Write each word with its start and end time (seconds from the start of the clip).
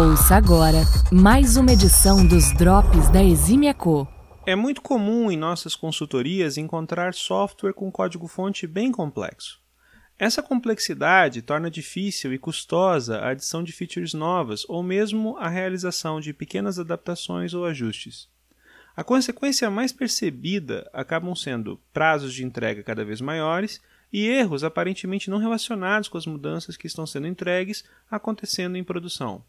Ouça 0.00 0.34
agora 0.34 0.78
mais 1.12 1.58
uma 1.58 1.72
edição 1.72 2.26
dos 2.26 2.54
Drops 2.56 3.10
da 3.10 3.22
Exímia 3.22 3.74
Co. 3.74 4.08
É 4.46 4.56
muito 4.56 4.80
comum 4.80 5.30
em 5.30 5.36
nossas 5.36 5.76
consultorias 5.76 6.56
encontrar 6.56 7.12
software 7.12 7.74
com 7.74 7.92
código-fonte 7.92 8.66
bem 8.66 8.90
complexo. 8.90 9.60
Essa 10.18 10.42
complexidade 10.42 11.42
torna 11.42 11.70
difícil 11.70 12.32
e 12.32 12.38
custosa 12.38 13.18
a 13.18 13.28
adição 13.28 13.62
de 13.62 13.72
features 13.72 14.14
novas 14.14 14.64
ou 14.70 14.82
mesmo 14.82 15.36
a 15.36 15.50
realização 15.50 16.18
de 16.18 16.32
pequenas 16.32 16.78
adaptações 16.78 17.52
ou 17.52 17.66
ajustes. 17.66 18.26
A 18.96 19.04
consequência 19.04 19.68
mais 19.68 19.92
percebida 19.92 20.88
acabam 20.94 21.34
sendo 21.34 21.78
prazos 21.92 22.32
de 22.32 22.42
entrega 22.42 22.82
cada 22.82 23.04
vez 23.04 23.20
maiores 23.20 23.82
e 24.10 24.26
erros 24.26 24.64
aparentemente 24.64 25.28
não 25.28 25.36
relacionados 25.36 26.08
com 26.08 26.16
as 26.16 26.24
mudanças 26.24 26.74
que 26.74 26.86
estão 26.86 27.06
sendo 27.06 27.26
entregues 27.26 27.84
acontecendo 28.10 28.78
em 28.78 28.82
produção. 28.82 29.44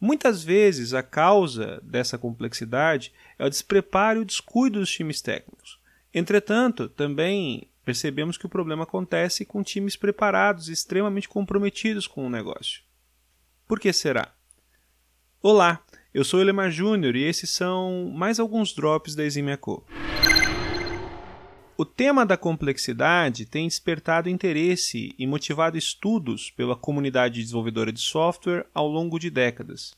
Muitas 0.00 0.42
vezes 0.42 0.94
a 0.94 1.02
causa 1.02 1.78
dessa 1.82 2.16
complexidade 2.16 3.12
é 3.38 3.44
o 3.44 3.50
despreparo 3.50 4.20
e 4.20 4.22
o 4.22 4.24
descuido 4.24 4.80
dos 4.80 4.90
times 4.90 5.20
técnicos. 5.20 5.78
Entretanto, 6.12 6.88
também 6.88 7.68
percebemos 7.84 8.38
que 8.38 8.46
o 8.46 8.48
problema 8.48 8.84
acontece 8.84 9.44
com 9.44 9.62
times 9.62 9.96
preparados 9.96 10.68
e 10.68 10.72
extremamente 10.72 11.28
comprometidos 11.28 12.06
com 12.06 12.26
o 12.26 12.30
negócio. 12.30 12.82
Por 13.68 13.78
que 13.78 13.92
será? 13.92 14.32
Olá, 15.42 15.84
eu 16.14 16.24
sou 16.24 16.40
Elemar 16.40 16.70
Júnior 16.70 17.14
e 17.14 17.22
esses 17.22 17.50
são 17.50 18.10
mais 18.14 18.40
alguns 18.40 18.72
drops 18.74 19.14
da 19.14 19.24
Eximia 19.24 19.58
Co. 19.58 19.84
O 21.80 21.84
tema 21.86 22.26
da 22.26 22.36
complexidade 22.36 23.46
tem 23.46 23.66
despertado 23.66 24.28
interesse 24.28 25.14
e 25.18 25.26
motivado 25.26 25.78
estudos 25.78 26.50
pela 26.50 26.76
comunidade 26.76 27.40
desenvolvedora 27.40 27.90
de 27.90 28.00
software 28.02 28.66
ao 28.74 28.86
longo 28.86 29.18
de 29.18 29.30
décadas. 29.30 29.94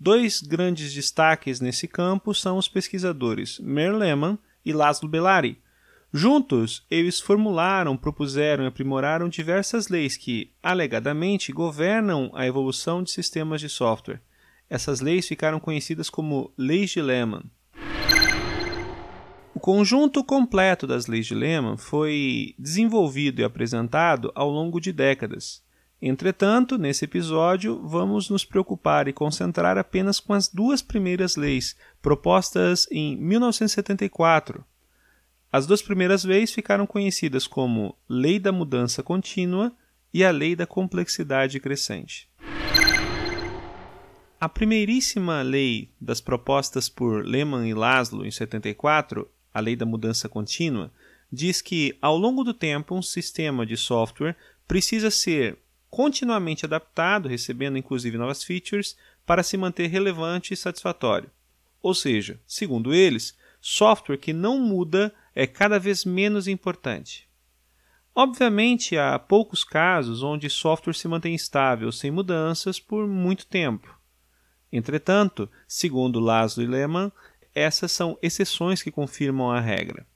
Dois 0.00 0.40
grandes 0.40 0.90
destaques 0.94 1.60
nesse 1.60 1.86
campo 1.86 2.32
são 2.32 2.56
os 2.56 2.66
pesquisadores 2.66 3.58
Mer 3.58 3.94
Lehman 3.94 4.38
e 4.64 4.72
Laszlo 4.72 5.06
Bellari. 5.06 5.60
Juntos, 6.14 6.86
eles 6.90 7.20
formularam, 7.20 7.94
propuseram 7.94 8.64
e 8.64 8.68
aprimoraram 8.68 9.28
diversas 9.28 9.88
leis 9.88 10.16
que, 10.16 10.50
alegadamente, 10.62 11.52
governam 11.52 12.30
a 12.32 12.46
evolução 12.46 13.02
de 13.02 13.10
sistemas 13.10 13.60
de 13.60 13.68
software. 13.68 14.22
Essas 14.70 15.02
leis 15.02 15.28
ficaram 15.28 15.60
conhecidas 15.60 16.08
como 16.08 16.50
Leis 16.56 16.88
de 16.88 17.02
Lehman. 17.02 17.42
O 19.58 19.60
conjunto 19.60 20.22
completo 20.22 20.86
das 20.86 21.08
leis 21.08 21.26
de 21.26 21.34
Lehman 21.34 21.76
foi 21.76 22.54
desenvolvido 22.56 23.40
e 23.40 23.44
apresentado 23.44 24.30
ao 24.32 24.48
longo 24.48 24.80
de 24.80 24.92
décadas. 24.92 25.64
Entretanto, 26.00 26.78
nesse 26.78 27.06
episódio, 27.06 27.84
vamos 27.84 28.30
nos 28.30 28.44
preocupar 28.44 29.08
e 29.08 29.12
concentrar 29.12 29.76
apenas 29.76 30.20
com 30.20 30.32
as 30.32 30.46
duas 30.46 30.80
primeiras 30.80 31.34
leis, 31.34 31.76
propostas 32.00 32.86
em 32.88 33.16
1974. 33.16 34.64
As 35.50 35.66
duas 35.66 35.82
primeiras 35.82 36.22
leis 36.22 36.52
ficaram 36.52 36.86
conhecidas 36.86 37.48
como 37.48 37.96
Lei 38.08 38.38
da 38.38 38.52
Mudança 38.52 39.02
Contínua 39.02 39.72
e 40.14 40.22
a 40.24 40.30
Lei 40.30 40.54
da 40.54 40.68
Complexidade 40.68 41.58
Crescente. 41.58 42.30
A 44.40 44.48
primeiríssima 44.48 45.42
lei 45.42 45.90
das 46.00 46.20
propostas 46.20 46.88
por 46.88 47.24
Lehman 47.26 47.68
e 47.68 47.74
Laszlo 47.74 48.24
em 48.24 48.30
74 48.30 49.28
a 49.58 49.60
lei 49.60 49.76
da 49.76 49.84
mudança 49.84 50.28
contínua, 50.28 50.90
diz 51.30 51.60
que, 51.60 51.96
ao 52.00 52.16
longo 52.16 52.42
do 52.42 52.54
tempo, 52.54 52.94
um 52.94 53.02
sistema 53.02 53.66
de 53.66 53.76
software 53.76 54.36
precisa 54.66 55.10
ser 55.10 55.58
continuamente 55.90 56.64
adaptado, 56.64 57.28
recebendo 57.28 57.78
inclusive 57.78 58.16
novas 58.18 58.42
features, 58.44 58.96
para 59.26 59.42
se 59.42 59.56
manter 59.56 59.88
relevante 59.88 60.54
e 60.54 60.56
satisfatório. 60.56 61.30
Ou 61.82 61.94
seja, 61.94 62.40
segundo 62.46 62.94
eles, 62.94 63.36
software 63.60 64.18
que 64.18 64.32
não 64.32 64.58
muda 64.58 65.14
é 65.34 65.46
cada 65.46 65.78
vez 65.78 66.04
menos 66.04 66.48
importante. 66.48 67.28
Obviamente, 68.14 68.96
há 68.96 69.18
poucos 69.18 69.62
casos 69.62 70.22
onde 70.22 70.50
software 70.50 70.94
se 70.94 71.06
mantém 71.06 71.34
estável 71.34 71.92
sem 71.92 72.10
mudanças 72.10 72.80
por 72.80 73.06
muito 73.06 73.46
tempo. 73.46 73.96
Entretanto, 74.72 75.48
segundo 75.66 76.18
Laszlo 76.18 76.62
e 76.62 76.66
Lehmann, 76.66 77.12
essas 77.58 77.92
são 77.92 78.18
exceções 78.22 78.82
que 78.82 78.90
confirmam 78.90 79.50
a 79.50 79.60
regra. 79.60 80.06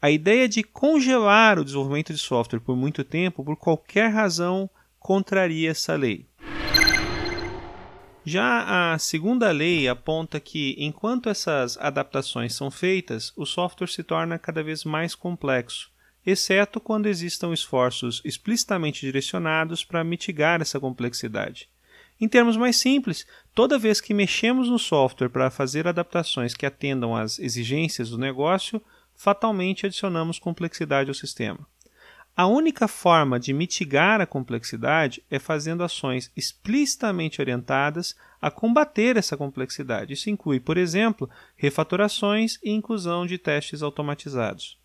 A 0.00 0.10
ideia 0.10 0.48
de 0.48 0.62
congelar 0.62 1.58
o 1.58 1.64
desenvolvimento 1.64 2.12
de 2.12 2.18
software 2.18 2.60
por 2.60 2.76
muito 2.76 3.02
tempo, 3.02 3.42
por 3.42 3.56
qualquer 3.56 4.08
razão, 4.08 4.68
contraria 4.98 5.70
essa 5.70 5.94
lei. 5.94 6.26
Já 8.26 8.92
a 8.92 8.98
segunda 8.98 9.50
lei 9.50 9.86
aponta 9.86 10.40
que, 10.40 10.74
enquanto 10.78 11.28
essas 11.28 11.76
adaptações 11.76 12.54
são 12.54 12.70
feitas, 12.70 13.32
o 13.36 13.44
software 13.44 13.88
se 13.88 14.02
torna 14.02 14.38
cada 14.38 14.62
vez 14.62 14.82
mais 14.82 15.14
complexo, 15.14 15.90
exceto 16.24 16.80
quando 16.80 17.06
existam 17.06 17.52
esforços 17.52 18.22
explicitamente 18.24 19.02
direcionados 19.02 19.84
para 19.84 20.02
mitigar 20.02 20.62
essa 20.62 20.80
complexidade. 20.80 21.68
Em 22.20 22.28
termos 22.28 22.56
mais 22.56 22.76
simples, 22.76 23.26
toda 23.54 23.78
vez 23.78 24.00
que 24.00 24.14
mexemos 24.14 24.68
no 24.68 24.78
software 24.78 25.28
para 25.28 25.50
fazer 25.50 25.88
adaptações 25.88 26.54
que 26.54 26.64
atendam 26.64 27.14
às 27.14 27.38
exigências 27.38 28.10
do 28.10 28.18
negócio, 28.18 28.80
fatalmente 29.14 29.86
adicionamos 29.86 30.38
complexidade 30.38 31.08
ao 31.10 31.14
sistema. 31.14 31.66
A 32.36 32.48
única 32.48 32.88
forma 32.88 33.38
de 33.38 33.52
mitigar 33.52 34.20
a 34.20 34.26
complexidade 34.26 35.22
é 35.30 35.38
fazendo 35.38 35.84
ações 35.84 36.32
explicitamente 36.36 37.40
orientadas 37.40 38.16
a 38.42 38.50
combater 38.50 39.16
essa 39.16 39.36
complexidade. 39.36 40.14
Isso 40.14 40.28
inclui, 40.28 40.58
por 40.58 40.76
exemplo, 40.76 41.30
refatorações 41.56 42.58
e 42.60 42.70
inclusão 42.70 43.24
de 43.24 43.38
testes 43.38 43.82
automatizados. 43.82 44.76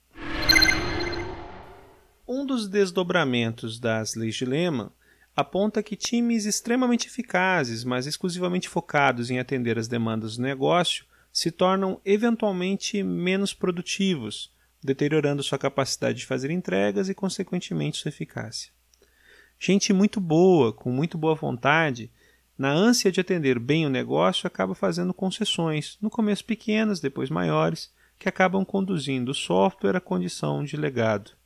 Um 2.28 2.46
dos 2.46 2.67
desdobramentos 2.67 3.79
das 3.79 4.13
leis 4.13 4.35
de 4.35 4.46
Lehman 4.46 4.91
aponta 5.39 5.83
que 5.83 5.95
times 5.95 6.45
extremamente 6.45 7.07
eficazes, 7.07 7.83
mas 7.83 8.05
exclusivamente 8.05 8.69
focados 8.69 9.31
em 9.31 9.39
atender 9.39 9.77
as 9.77 9.88
demandas 9.88 10.38
do 10.38 10.44
negócio, 10.44 11.05
se 11.31 11.51
tornam 11.51 12.01
eventualmente 12.03 13.01
menos 13.03 13.53
produtivos, 13.53 14.51
deteriorando 14.83 15.44
sua 15.44 15.57
capacidade 15.57 16.19
de 16.19 16.25
fazer 16.25 16.51
entregas 16.51 17.09
e, 17.09 17.13
consequentemente, 17.13 17.97
sua 17.97 18.09
eficácia. 18.09 18.72
Gente 19.59 19.91
muito 19.91 20.19
boa, 20.19 20.72
com 20.72 20.91
muito 20.91 21.17
boa 21.17 21.35
vontade, 21.35 22.11
na 22.57 22.72
ânsia 22.72 23.11
de 23.11 23.22
atender 23.22 23.59
bem 23.59 23.85
o 23.85 23.89
negócio, 23.89 24.47
acaba 24.47 24.75
fazendo 24.75 25.13
concessões, 25.13 25.97
no 26.01 26.09
começo 26.09 26.44
pequenas, 26.44 26.99
depois 26.99 27.29
maiores, 27.29 27.91
que 28.17 28.28
acabam 28.28 28.66
conduzindo 28.66 29.31
o 29.31 29.35
software 29.35 29.95
à 29.95 30.01
condição 30.01 30.63
de 30.63 30.75
legado. 30.75 31.38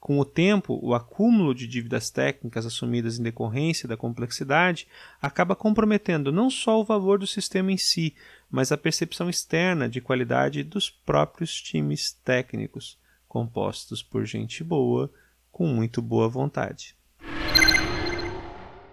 Com 0.00 0.18
o 0.18 0.24
tempo, 0.24 0.80
o 0.82 0.94
acúmulo 0.94 1.54
de 1.54 1.66
dívidas 1.66 2.08
técnicas 2.08 2.64
assumidas 2.64 3.18
em 3.18 3.22
decorrência 3.22 3.86
da 3.86 3.98
complexidade 3.98 4.88
acaba 5.20 5.54
comprometendo 5.54 6.32
não 6.32 6.48
só 6.48 6.80
o 6.80 6.84
valor 6.84 7.18
do 7.18 7.26
sistema 7.26 7.70
em 7.70 7.76
si, 7.76 8.14
mas 8.50 8.72
a 8.72 8.78
percepção 8.78 9.28
externa 9.28 9.90
de 9.90 10.00
qualidade 10.00 10.64
dos 10.64 10.88
próprios 10.88 11.60
times 11.60 12.12
técnicos, 12.24 12.96
compostos 13.28 14.02
por 14.02 14.24
gente 14.24 14.64
boa 14.64 15.12
com 15.52 15.66
muito 15.66 16.00
boa 16.00 16.28
vontade. 16.28 16.96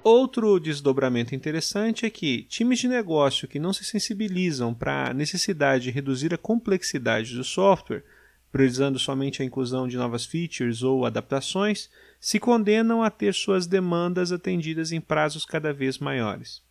Outro 0.03 0.59
desdobramento 0.59 1.33
interessante 1.33 2.05
é 2.05 2.09
que 2.09 2.43
times 2.43 2.79
de 2.79 2.87
negócio 2.87 3.47
que 3.47 3.59
não 3.59 3.71
se 3.71 3.85
sensibilizam 3.85 4.73
para 4.73 5.09
a 5.09 5.13
necessidade 5.13 5.85
de 5.85 5.91
reduzir 5.91 6.33
a 6.33 6.37
complexidade 6.37 7.33
do 7.33 7.43
software 7.43 8.03
priorizando 8.51 8.97
somente 8.97 9.41
a 9.41 9.45
inclusão 9.45 9.87
de 9.87 9.97
novas 9.97 10.25
features 10.25 10.83
ou 10.83 11.05
adaptações, 11.05 11.89
se 12.19 12.39
condenam 12.39 13.03
a 13.03 13.09
ter 13.09 13.33
suas 13.33 13.67
demandas 13.67 14.31
atendidas 14.31 14.91
em 14.91 15.01
prazos 15.01 15.45
cada 15.45 15.73
vez 15.73 15.99
maiores. 15.99 16.61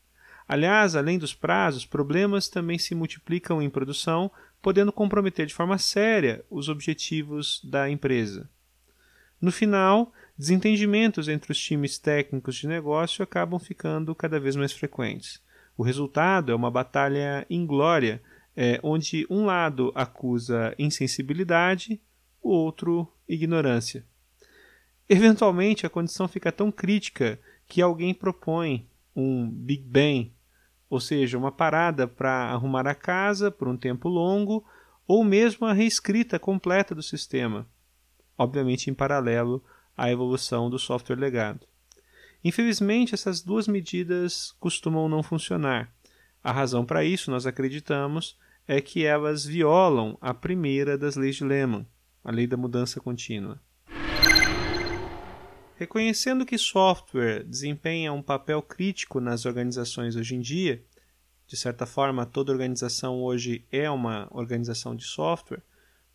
Aliás, 0.49 0.95
além 0.95 1.19
dos 1.19 1.35
prazos, 1.35 1.85
problemas 1.85 2.49
também 2.49 2.79
se 2.79 2.95
multiplicam 2.95 3.61
em 3.61 3.69
produção, 3.69 4.31
podendo 4.63 4.93
comprometer 4.93 5.47
de 5.47 5.55
forma 5.55 5.79
séria 5.79 6.45
os 6.51 6.69
objetivos 6.69 7.61
da 7.65 7.91
empresa. 7.91 8.49
No 9.41 9.53
final, 9.53 10.13
desentendimentos 10.39 11.29
entre 11.29 11.53
os 11.53 11.59
times 11.59 11.99
técnicos 11.99 12.57
de 12.57 12.67
negócio 12.67 13.23
acabam 13.23 13.59
ficando 13.59 14.15
cada 14.15 14.41
vez 14.41 14.57
mais 14.57 14.73
frequentes. 14.73 15.41
O 15.77 15.83
resultado 15.83 16.53
é 16.53 16.55
uma 16.55 16.71
batalha 16.71 17.45
inglória 17.51 18.23
é, 18.57 18.81
onde 18.83 19.27
um 19.29 19.45
lado 19.45 19.93
acusa 19.95 20.75
insensibilidade, 20.79 22.01
o 22.43 22.49
outro 22.49 23.07
ignorância. 23.29 24.05
Eventualmente, 25.09 25.87
a 25.87 25.91
condição 25.91 26.27
fica 26.27 26.51
tão 26.51 26.73
crítica 26.73 27.39
que 27.69 27.83
alguém 27.83 28.15
propõe 28.15 28.89
um 29.15 29.49
Big 29.49 29.83
Bang, 29.83 30.33
ou 30.89 31.01
seja, 31.01 31.37
uma 31.37 31.53
parada 31.53 32.07
para 32.07 32.51
arrumar 32.51 32.87
a 32.87 32.95
casa 32.95 33.51
por 33.51 33.69
um 33.69 33.77
tempo 33.77 34.09
longo, 34.09 34.65
ou 35.07 35.25
mesmo 35.25 35.67
a 35.67 35.73
reescrita 35.73 36.39
completa 36.39 36.95
do 36.95 37.03
sistema, 37.03 37.69
obviamente 38.37 38.91
em 38.91 38.95
paralelo 38.95 39.63
à 39.97 40.11
evolução 40.11 40.69
do 40.69 40.79
software 40.79 41.17
legado. 41.17 41.67
Infelizmente, 42.45 43.15
essas 43.15 43.41
duas 43.41 43.67
medidas 43.67 44.53
costumam 44.61 45.09
não 45.09 45.23
funcionar. 45.23 45.93
A 46.43 46.53
razão 46.53 46.85
para 46.85 47.05
isso, 47.05 47.31
nós 47.31 47.47
acreditamos, 47.47 48.39
é 48.67 48.81
que 48.81 49.05
elas 49.05 49.45
violam 49.45 50.19
a 50.21 50.35
primeira 50.35 50.99
das 50.99 51.17
leis 51.17 51.37
de 51.37 51.45
Lehman, 51.45 51.87
a 52.25 52.31
lei 52.33 52.47
da 52.47 52.57
mudança 52.57 53.01
contínua. 53.01 53.61
Reconhecendo 55.77 56.47
que 56.47 56.57
software 56.57 57.45
desempenha 57.45 58.13
um 58.13 58.23
papel 58.23 58.63
crítico 58.63 59.21
nas 59.21 59.45
organizações 59.45 60.17
hoje 60.17 60.35
em 60.35 60.41
dia, 60.41 60.83
de 61.47 61.57
certa 61.57 61.87
forma, 61.87 62.27
toda 62.27 62.51
organização 62.51 63.23
hoje 63.23 63.65
é 63.71 63.89
uma 63.89 64.27
organização 64.33 64.97
de 64.97 65.05
software, 65.05 65.63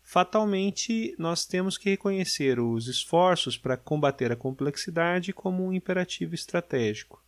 fatalmente 0.02 1.14
nós 1.18 1.46
temos 1.46 1.78
que 1.78 1.88
reconhecer 1.88 2.60
os 2.60 2.86
esforços 2.86 3.56
para 3.56 3.76
combater 3.76 4.30
a 4.30 4.36
complexidade 4.36 5.32
como 5.32 5.64
um 5.64 5.72
imperativo 5.72 6.34
estratégico. 6.34 7.24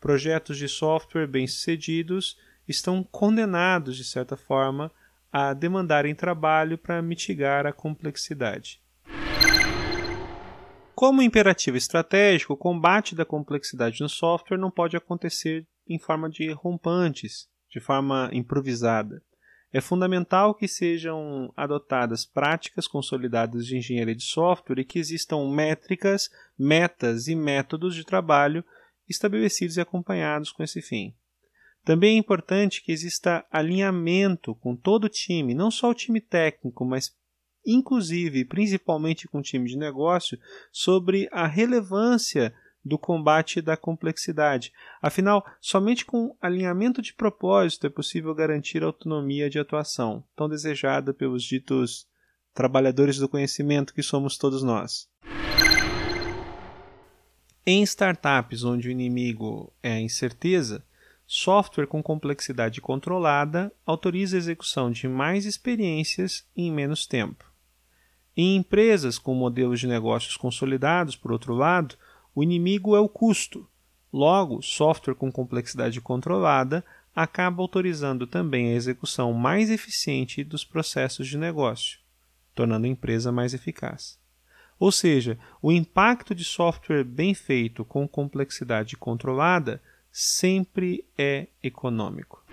Projetos 0.00 0.56
de 0.56 0.68
software 0.68 1.26
bem-sucedidos 1.26 2.38
estão 2.68 3.02
condenados, 3.02 3.96
de 3.96 4.04
certa 4.04 4.36
forma, 4.36 4.90
a 5.32 5.52
demandarem 5.52 6.14
trabalho 6.14 6.78
para 6.78 7.02
mitigar 7.02 7.66
a 7.66 7.72
complexidade. 7.72 8.80
Como 10.94 11.20
imperativo 11.20 11.76
estratégico, 11.76 12.52
o 12.52 12.56
combate 12.56 13.16
da 13.16 13.24
complexidade 13.24 14.00
no 14.00 14.08
software 14.08 14.58
não 14.58 14.70
pode 14.70 14.96
acontecer 14.96 15.66
em 15.88 15.98
forma 15.98 16.30
de 16.30 16.52
rompantes, 16.52 17.48
de 17.68 17.80
forma 17.80 18.30
improvisada. 18.32 19.20
É 19.72 19.80
fundamental 19.80 20.54
que 20.54 20.68
sejam 20.68 21.52
adotadas 21.56 22.24
práticas 22.24 22.86
consolidadas 22.86 23.66
de 23.66 23.76
engenharia 23.76 24.14
de 24.14 24.22
software 24.22 24.78
e 24.78 24.84
que 24.84 25.00
existam 25.00 25.50
métricas, 25.50 26.30
metas 26.56 27.26
e 27.26 27.34
métodos 27.34 27.96
de 27.96 28.04
trabalho 28.04 28.64
estabelecidos 29.08 29.76
e 29.76 29.80
acompanhados 29.80 30.52
com 30.52 30.62
esse 30.62 30.80
fim. 30.80 31.12
Também 31.84 32.16
é 32.16 32.18
importante 32.18 32.82
que 32.82 32.90
exista 32.90 33.44
alinhamento 33.52 34.54
com 34.54 34.74
todo 34.74 35.04
o 35.04 35.08
time, 35.08 35.54
não 35.54 35.70
só 35.70 35.90
o 35.90 35.94
time 35.94 36.20
técnico, 36.20 36.84
mas 36.84 37.14
inclusive 37.66 38.44
principalmente 38.44 39.28
com 39.28 39.38
o 39.38 39.42
time 39.42 39.68
de 39.68 39.76
negócio, 39.76 40.38
sobre 40.72 41.28
a 41.30 41.46
relevância 41.46 42.54
do 42.82 42.98
combate 42.98 43.60
da 43.62 43.76
complexidade. 43.76 44.72
Afinal, 45.00 45.44
somente 45.60 46.04
com 46.04 46.36
alinhamento 46.40 47.00
de 47.00 47.14
propósito 47.14 47.86
é 47.86 47.90
possível 47.90 48.34
garantir 48.34 48.82
a 48.82 48.86
autonomia 48.86 49.48
de 49.48 49.58
atuação, 49.58 50.24
tão 50.36 50.48
desejada 50.48 51.12
pelos 51.12 51.42
ditos 51.42 52.06
trabalhadores 52.52 53.18
do 53.18 53.28
conhecimento 53.28 53.94
que 53.94 54.02
somos 54.02 54.36
todos 54.38 54.62
nós. 54.62 55.08
Em 57.66 57.82
startups 57.82 58.62
onde 58.62 58.88
o 58.88 58.90
inimigo 58.90 59.72
é 59.82 59.92
a 59.92 60.00
incerteza, 60.00 60.84
software 61.26 61.86
com 61.86 62.02
complexidade 62.02 62.80
controlada 62.80 63.72
autoriza 63.86 64.36
a 64.36 64.38
execução 64.38 64.90
de 64.90 65.08
mais 65.08 65.46
experiências 65.46 66.46
em 66.56 66.70
menos 66.70 67.06
tempo. 67.06 67.44
Em 68.36 68.56
empresas 68.56 69.18
com 69.18 69.34
modelos 69.34 69.80
de 69.80 69.86
negócios 69.86 70.36
consolidados, 70.36 71.16
por 71.16 71.32
outro 71.32 71.54
lado, 71.54 71.96
o 72.34 72.42
inimigo 72.42 72.96
é 72.96 73.00
o 73.00 73.08
custo. 73.08 73.68
Logo, 74.12 74.60
software 74.60 75.14
com 75.14 75.30
complexidade 75.30 76.00
controlada 76.00 76.84
acaba 77.14 77.62
autorizando 77.62 78.26
também 78.26 78.68
a 78.68 78.74
execução 78.74 79.32
mais 79.32 79.70
eficiente 79.70 80.42
dos 80.42 80.64
processos 80.64 81.28
de 81.28 81.38
negócio, 81.38 82.00
tornando 82.54 82.86
a 82.86 82.90
empresa 82.90 83.30
mais 83.30 83.54
eficaz. 83.54 84.18
Ou 84.78 84.90
seja, 84.90 85.38
o 85.62 85.70
impacto 85.70 86.34
de 86.34 86.44
software 86.44 87.04
bem 87.04 87.32
feito 87.34 87.84
com 87.84 88.06
complexidade 88.08 88.96
controlada 88.96 89.80
sempre 90.16 91.04
é 91.18 91.48
econômico. 91.60 92.44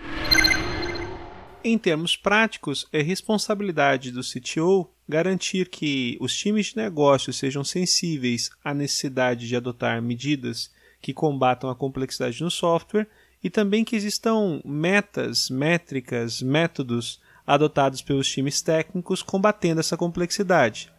Em 1.62 1.78
termos 1.78 2.16
práticos, 2.16 2.88
é 2.92 3.00
responsabilidade 3.00 4.10
do 4.10 4.20
CTO 4.20 4.90
garantir 5.08 5.68
que 5.68 6.18
os 6.20 6.36
times 6.36 6.66
de 6.66 6.78
negócio 6.78 7.32
sejam 7.32 7.62
sensíveis 7.62 8.50
à 8.64 8.74
necessidade 8.74 9.46
de 9.46 9.54
adotar 9.54 10.02
medidas 10.02 10.72
que 11.00 11.12
combatam 11.14 11.70
a 11.70 11.76
complexidade 11.76 12.42
no 12.42 12.50
software 12.50 13.06
e 13.44 13.48
também 13.48 13.84
que 13.84 13.94
existam 13.94 14.60
metas, 14.64 15.48
métricas, 15.48 16.42
métodos 16.42 17.20
adotados 17.46 18.02
pelos 18.02 18.28
times 18.28 18.60
técnicos 18.60 19.22
combatendo 19.22 19.78
essa 19.78 19.96
complexidade. 19.96 20.92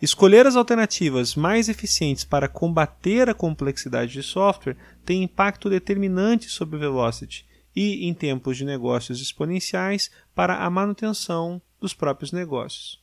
Escolher 0.00 0.46
as 0.46 0.56
alternativas 0.56 1.34
mais 1.34 1.70
eficientes 1.70 2.22
para 2.22 2.48
combater 2.48 3.30
a 3.30 3.34
complexidade 3.34 4.12
de 4.12 4.22
software 4.22 4.76
tem 5.06 5.22
impacto 5.22 5.70
determinante 5.70 6.50
sobre 6.50 6.76
o 6.76 6.78
velocity 6.78 7.46
e 7.74 8.06
em 8.06 8.12
tempos 8.12 8.58
de 8.58 8.64
negócios 8.64 9.22
exponenciais 9.22 10.10
para 10.34 10.58
a 10.58 10.68
manutenção 10.68 11.62
dos 11.80 11.94
próprios 11.94 12.30
negócios. 12.30 13.02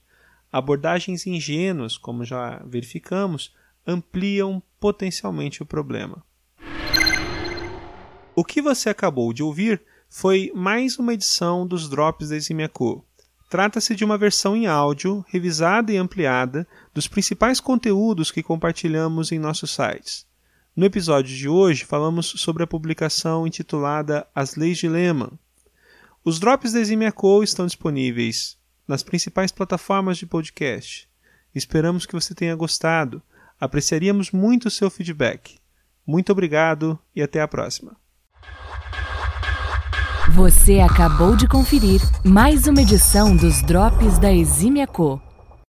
Abordagens 0.52 1.26
ingênuas, 1.26 1.98
como 1.98 2.24
já 2.24 2.62
verificamos, 2.64 3.52
ampliam 3.88 4.62
potencialmente 4.80 5.64
o 5.64 5.66
problema. 5.66 6.24
O 8.36 8.44
que 8.44 8.62
você 8.62 8.90
acabou 8.90 9.34
de 9.34 9.42
ouvir 9.42 9.82
foi 10.08 10.52
mais 10.54 11.00
uma 11.00 11.16
edição 11.16 11.66
dos 11.66 11.90
Drops 11.90 12.30
da 12.30 12.36
Eximiaco. 12.36 13.04
Trata-se 13.54 13.94
de 13.94 14.04
uma 14.04 14.18
versão 14.18 14.56
em 14.56 14.66
áudio, 14.66 15.24
revisada 15.30 15.92
e 15.92 15.98
ampliada, 15.98 16.68
dos 16.92 17.08
principais 17.08 17.60
conteúdos 17.60 18.32
que 18.32 18.42
compartilhamos 18.42 19.32
em 19.32 19.38
nossos 19.38 19.70
sites. 19.70 20.26
No 20.76 20.86
episódio 20.88 21.38
de 21.38 21.48
hoje, 21.48 21.86
falamos 21.86 22.26
sobre 22.38 22.64
a 22.64 22.68
publicação 22.68 23.46
intitulada 23.46 24.26
As 24.34 24.56
Leis 24.56 24.80
de 24.80 24.90
Lehman. 24.90 25.30
Os 26.26 26.40
drops 26.40 26.74
da 26.74 26.80
Eximia 26.80 27.14
estão 27.44 27.68
disponíveis 27.68 28.58
nas 28.88 29.04
principais 29.04 29.52
plataformas 29.52 30.18
de 30.18 30.26
podcast. 30.26 31.08
Esperamos 31.54 32.08
que 32.08 32.14
você 32.16 32.34
tenha 32.34 32.56
gostado. 32.56 33.22
Apreciaríamos 33.62 34.32
muito 34.32 34.66
o 34.66 34.72
seu 34.72 34.90
feedback. 34.90 35.60
Muito 36.08 36.32
obrigado 36.32 36.98
e 37.16 37.22
até 37.22 37.40
a 37.40 37.48
próxima. 37.48 38.03
Você 40.34 40.80
acabou 40.80 41.36
de 41.36 41.48
conferir 41.48 42.02
mais 42.24 42.66
uma 42.66 42.82
edição 42.82 43.36
dos 43.36 43.62
Drops 43.62 44.18
da 44.18 44.34
Eximia 44.34 44.88
Co. 44.88 45.22